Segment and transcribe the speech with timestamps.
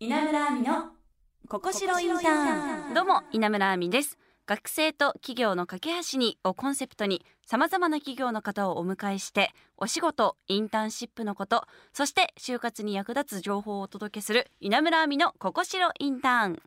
[0.00, 0.92] 稲村亜美の
[1.48, 2.94] ここしろインターン。
[2.94, 4.16] どうも稲村亜美です。
[4.46, 16.62] 学生と企業の架け橋にをコンセプトにさまざまな企業の方をお迎えしてお仕事インターンシップのことそして就活に役立つ情報をお届けする稲村亜美のここしろインターン。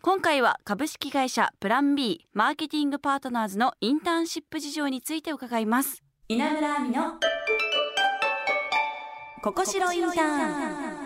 [0.00, 6.02] 今回は株式会社プラン B マーケティングパートナーズのインターンシップ事情について伺います。
[6.28, 7.02] 稲村亜美の
[9.42, 10.99] ここしろインターン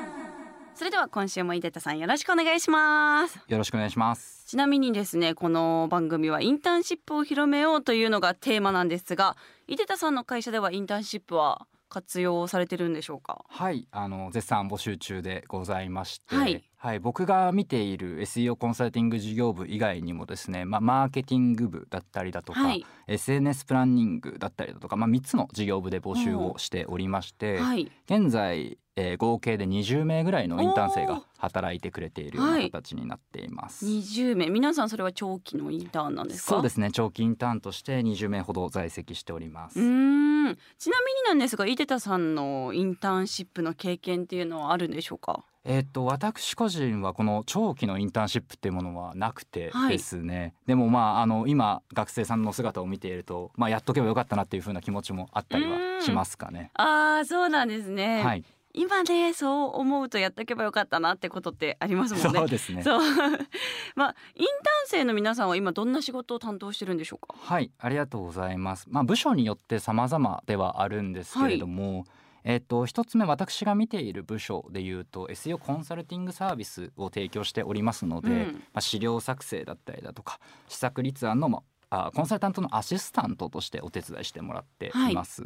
[0.76, 3.38] それでは今週も井出田さんよろしくお願いします。
[3.46, 4.44] よろしくお願いします。
[4.46, 9.36] ちなみにですねこの番組はインターンシップを広めようというのがテーマなんですが
[9.68, 13.44] 井出田さんの会社ではインターンシップは活用されてるんでしょうか？
[13.48, 22.84] はいあの絶賛募集中でございまして、はいはい、僕が見ている SEO コンサルティング事業部以外にもですね、まあ、マーケティング部だったりだとか、はい。
[23.06, 27.90] SNS プランニングだったりだとか、まあ、3つの事業部で募集をしておりまして、はい。
[28.04, 33.86] 現在、えー合計で20名ぐらいのインターン生が働いてくれているような形になっています。
[33.86, 34.50] 20名。
[34.50, 36.56] 皆さんそれは長期のインターンなんですか？
[36.56, 39.80] そうですね長期インターンとして20名ほど在籍しております。
[39.80, 40.54] うーん。
[40.78, 45.44] ちなみになんですが井出田さんのインターンシップの経験っていうのはあるんでしょうか？
[45.64, 49.92] えっと私個人はこの長期のインターンシップっていうものはなくてはい。
[49.92, 56.70] ですね、でもまああの今学生さんの姿を見ていると、まあ、やっとけばよかったなっていう風な気持ちもあったりはしますかね。
[56.74, 62.38] ああそうなんですね、はい、今ねそう思うとやっとけばよかったなってことってありますもんね。
[62.40, 62.82] そうですね。
[62.82, 63.00] そう。
[63.96, 67.36] まあインターン生の皆さんは今どんな仕事を担当してるんでしょうか？
[67.40, 68.86] はい、ありがとうございます。
[68.90, 72.04] まあ部署によって様々ではあるんですけれども、
[72.44, 78.36] えっと一つ目私が見ている部署でいうと SEO コンサルティングサービスを提供しておりますので、うん。
[78.36, 85.44] まあ資料作成だったりだとか施策立案のまあコンサルタントのアシスタントとしてお手伝いしてもらっています。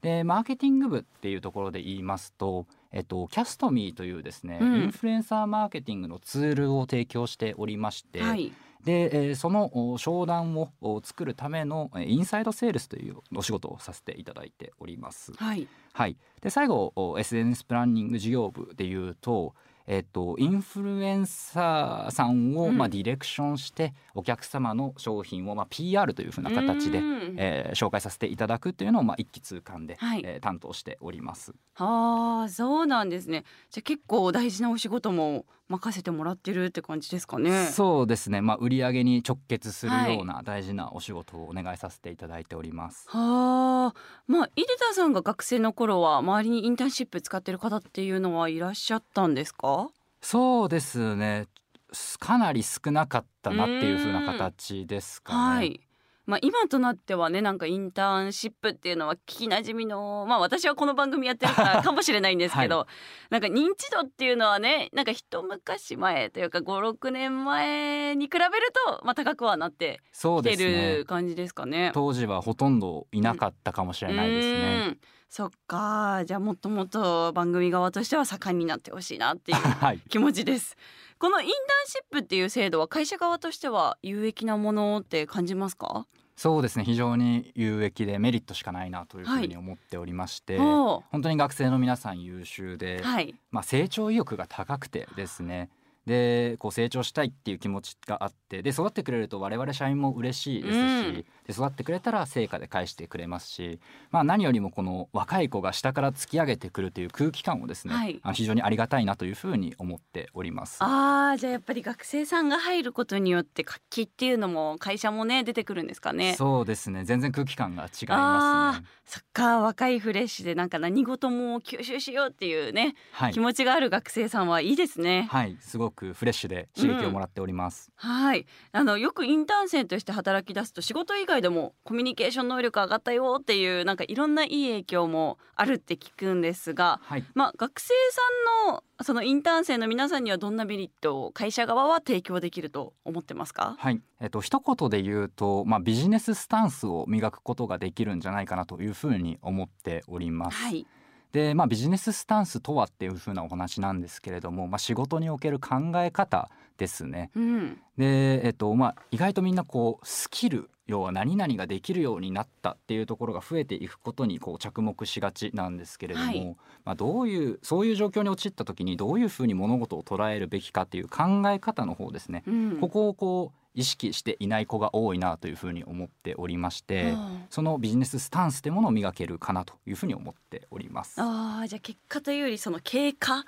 [0.00, 4.82] でマーケティング部っていうところで言いますと、えっと、キャストミーというですね、うん。
[4.82, 8.52] インフルエンサーマーケティングのツールを提供しておりまして、はい
[8.84, 15.32] で、えーそのお商談をお作るためのえーインサイドセールスというお仕事をさせていただいております。
[15.34, 15.66] はい。
[15.92, 19.54] はい、で最後お SNS プランニング事業部でいうと、
[19.88, 22.78] えっとインフルエンサーさんを、うん。
[22.78, 27.34] まあ、ディレクションしてお客様の商品を、まあ、PR というふうな形で、うん。
[27.36, 30.22] えー紹介させていただくというのを、まあ、一気通貫で、はい。
[30.24, 31.52] えー担当しております。
[31.76, 33.44] ああそうなんですね。
[33.70, 37.66] じゃあ結構大事なお仕事も任せてもらってるって感じですかね。
[37.66, 43.06] そうですね、まあ、売り上げに直結するはいような大事なお仕事をお願いさせていただいております。
[43.08, 43.94] はあ。
[44.26, 49.90] まあ井出田さんが学生の頃は周りにインターンシップ使ってる方っていうのはいらっしゃったんですか？
[50.22, 51.46] そうですね。
[51.92, 55.56] すかなり少なかったなっていう風な形ですかね。
[55.56, 55.80] はい。
[56.28, 62.86] まあ今となってはねなんかインターンシップっていうのは聞きなじみのまあ私はこの番組やってるから かもしれないんですけど、は
[63.30, 68.50] なんか認知度っていうのはねなんか一昔前というか56年前に比べる
[68.86, 71.06] とまあ高くはなってそうきてる。
[71.06, 71.92] 感じですかね。
[71.94, 74.86] 当時はほとんどいなかったかもしれないですうね。
[74.88, 80.00] んそっかじゃあもっともっと番組側としては盛んになってほしいなっていう はい。
[80.08, 80.76] 気持ちです。
[81.18, 81.56] このインターン
[81.86, 86.06] シップっていう制度は会社側としては有益なものって感じますか？
[86.36, 86.84] そうですね。
[86.84, 93.34] 非常に有益でメリットしかないなというふうに思っておりまして、お本当に学生の皆さん優秀で、はい。
[93.50, 95.68] まあ成長意欲が高くてですね。
[96.08, 100.82] でこう成長したいっていう気持ちがあってで育ってくれると我々社員も嬉しいですし、う
[101.12, 103.80] んで育ってくれたら成果で返してくれますし、
[104.10, 110.76] まあ、何よりもこの若い子が下から突き上げてくるという空気感をですね、はいあの非常にありがたいなというふうに思っております。
[110.80, 116.34] ああじゃあやっぱり学生さんが入ることによって活気っていうのも会社もね出てくるんですかね？
[116.34, 118.86] そうですね全然空気感が違いますね。
[119.06, 125.28] そっか若いフレッシュでなんか何事も吸収しようっていうね、はい気持ちがある学生さんはいいですね。
[125.30, 127.90] はい、すごくフレッシュで刺激をもらっております。
[127.96, 143.76] はい、あのよくインターン生として働き出すと仕事以外でもコミュニケーション能力上がったよっていうなんかいろんないい影響もあるって聞くんですが、はい、まあ学生さんのそのインターン生の皆さんにはどんなメリットを会社側は提供できると思ってますか？
[143.78, 150.56] はい、えっと一言で言うと、まあビジネススタンスを磨くことができるんじゃないかなというふうに思っております。
[150.56, 150.86] はい、
[151.32, 157.30] で、まあビジネススタンスとはっていうふうなお話なんですけれども、まあ仕事における考え方ですね。
[157.34, 166.56] うん、で、えっとまあ意外とみんなこうスキル要は何々ができるようになったっていうところが増えていくことにこう着目しがちなんですけれども、はい。
[166.86, 177.14] まあ、どういうそういう状況に陥った時にどういうふうに物事を捉えるべきかっていう考え方の方ですね、うん、ここをこう意識していない子が多いなというふうに思っておりまして、
[177.48, 181.14] そのビジネススタンスというものを磨けるかなというふうに思っております。
[181.22, 183.44] ああじゃあ結果というよりその経過っ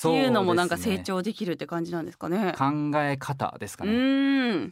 [0.00, 2.54] ていうのもなんか成長できるって感じなんですかね。
[2.56, 4.70] 考え方ですかね。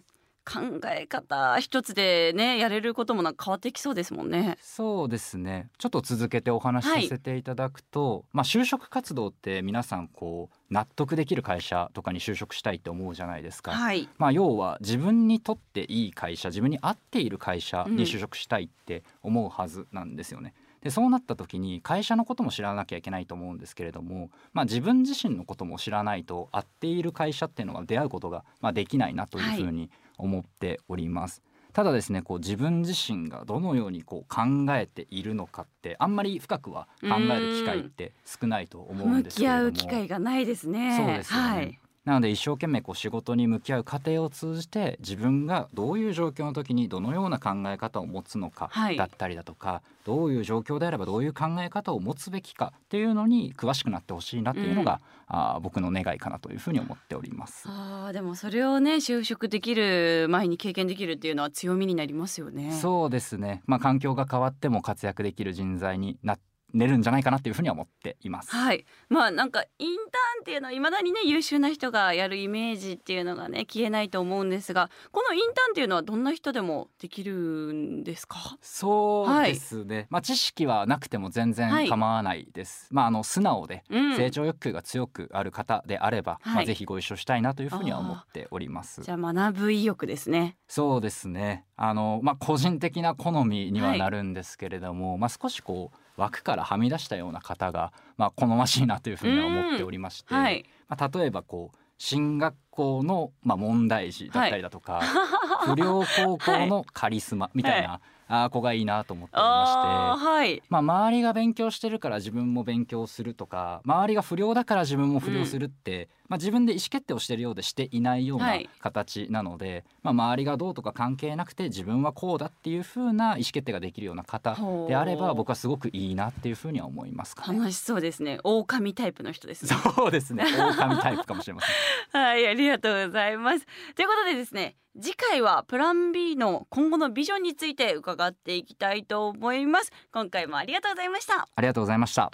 [0.60, 4.56] うん考え方一つでねやれることもなんか変わってきそうですもんね。
[4.60, 5.69] そうですね。
[5.78, 20.54] ちょっと続けてお話しさせていただくと、はい、まあ就職活動って皆さんこう納得できる会社とかに就職したいって思うじゃないですか、はい、まあ要は自分にとっていい会社自分に合っている会社に就職したいって思うはずなんですよね。
[20.60, 31.40] うんでそうなった時に会社のことも知らなきゃいけないと思うんですけれども、まあ、自分自身のことも知らないと合っている会社っていうのは出会うことが、まあ、できないなというふうに思っております。
[31.40, 34.42] はいただですねこう自分自身がどのようにこう考
[34.74, 39.62] えているのかってあんまり深くは考える機会って少ないと思うんですけれども。
[39.64, 40.96] 向き合う機会がないですね。
[40.96, 57.64] そうですよね、はいなので一生懸命こう仕事に向き合う過程を通じて自分がどういう状況の時にどのような考え方を持つのかだったりだとか、はい、どういう状況であればどういう考え方を持つべきかっていうのに詳しくなってほしいなっていうのが、うん、あ僕の願いかなというふうに思っております。
[57.67, 62.70] あでもそれをね就職できる前に経験できるっていうのは強みになりますよね。
[62.70, 63.64] そうですね。
[63.67, 68.55] まあ環境が変わっても活躍できる人材になって寝るんじゃないかなっていうふうには思っています。
[68.55, 68.84] はい。
[69.08, 78.58] まあなんかインターンっていうのはいまだにね優秀な人がやるイメージっていうのがね消えないと思うんですが、このインターンっていうのはどんな人でもできるんですか？
[78.61, 79.96] そうですね。
[79.96, 82.84] はい、まあ知識はなくても全然構わないです。
[82.84, 83.82] はい、まああの素直で
[84.17, 89.02] 成長欲求が強くある方であれば、うん、まあぜひご一緒したいなというふうには思っております。
[89.02, 90.56] じゃあ学ぶ意欲ですね。
[90.69, 91.64] そうですね。
[91.76, 124.56] あのまあ個人的な好みにはなるんですけれども、まあ少しこう枠からはみ出したような方が、まあ、好ましいなというふうには思っておりまして、はい、まあ、例えばこう進学校の、まあ、問題児だったりだとか、はい、 不良高校のカリスマみたいな、は子がいいなと思っておりまして、はい、まあ、周りが勉強してるから自分も勉強するとか周りが不良だから自分も不良するって、うん、まあ、自分で意思決定をしてるようでしていないような形なので、はい、まあ、周りがどうとか関係なくて自分はこうだっていうふうな意思決定ができるような方
[124.88, 127.37] であれば僕はすごくいいなっていうふうには思います。
[127.37, 128.38] か、ね、楽しそうですね。
[128.44, 129.76] 狼タイプの人ですね。
[129.94, 130.44] そうですね。
[130.78, 132.20] 狼タイプかもしれません。
[132.20, 133.67] はいありがとうございます。
[133.94, 139.93] ということでですね次回はプラン B の今後のビジョンについて伺っていきたいと思います。
[140.12, 141.46] 今回もありがとうございました。
[141.55, 142.31] ありがとうございました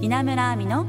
[0.00, 0.86] 稲村亜美の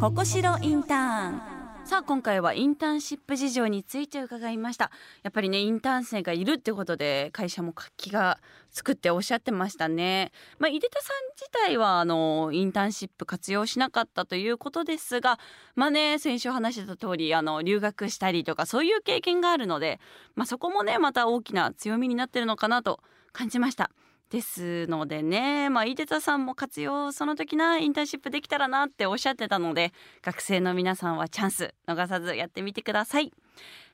[0.00, 1.42] ここしろインターン。
[1.84, 4.90] さあ今回はインターンシップ事情について伺いました。
[5.22, 8.38] やっぱりねインターン生がいるってことで会社も活気が
[8.70, 10.32] 作っておっしゃってましたね。
[10.58, 15.38] まあ、井出田さん自体はあのインターンシップ活用しなかったということですが
[15.74, 19.98] まあね先週話してた通りあの留学したりとかそういう経験があるので
[20.34, 23.00] まあ、そこもねまた大きな強みになってるのかなと
[23.32, 23.90] 感じました。
[24.30, 25.70] ですのでね。
[25.70, 29.92] まあ飯手田さんも活用その時なインターンシップできたらなっておっしゃってたので
[30.22, 33.32] 学生の皆さんはチャンス逃さずやってみてください。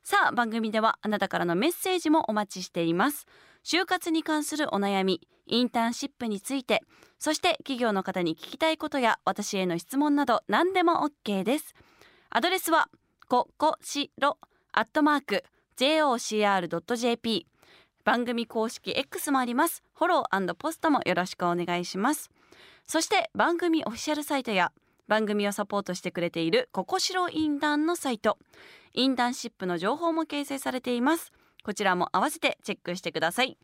[0.02, 3.26] さあ番組ではあなたからのメッセージもお待ちしています。
[3.64, 6.82] 就活に関するお悩みインターンシップについて
[7.18, 11.74] そして企業の方に聞きたいことや私への質問など何でも OK です。
[12.28, 12.88] アドレスは
[13.28, 14.38] ここしろ
[14.72, 15.44] アットマーク
[15.76, 17.46] jocr.jp
[18.04, 19.82] 番組公式 X もあります。
[19.94, 22.30] フォローポストもよろしくお願いします。
[22.86, 24.72] そして番組オフィシャルサイトや
[25.08, 28.38] 番組をサポートしてくれているココシロインターンのサイト。
[28.92, 31.32] インターンシップの情報も掲載されています。
[31.64, 33.56] こちらも合わせてチェックしてください。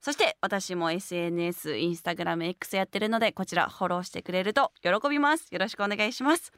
[0.00, 5.48] そして私も SNS インスタグラム X やってるのでこちらフォローしてくれると喜びます。
[5.50, 6.52] よろしくお願いします。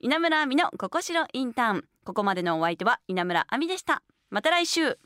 [0.00, 1.84] 稲村亜美のココシロインターン。
[2.04, 4.02] ここまでのお相手は稲村亜美でした。
[4.30, 4.98] また来週。